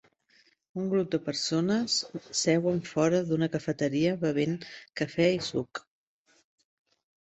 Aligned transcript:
Un 0.83 0.87
grup 0.93 1.11
de 1.15 1.19
persones 1.27 1.99
seuen 2.41 2.81
fora 2.95 3.21
d'una 3.29 3.53
cafeteria 3.59 4.17
bevent 4.27 4.61
cafè 5.03 5.33
i 5.39 5.43
suc. 5.55 5.89